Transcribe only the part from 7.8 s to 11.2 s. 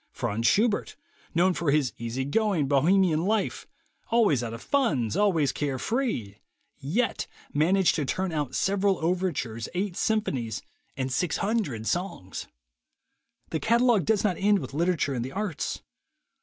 to turn out several overtures, eight symphonies, and